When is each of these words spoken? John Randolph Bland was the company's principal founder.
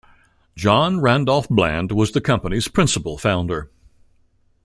John 0.55 0.99
Randolph 0.99 1.47
Bland 1.47 1.91
was 1.91 2.11
the 2.13 2.21
company's 2.21 2.67
principal 2.67 3.19
founder. 3.19 3.69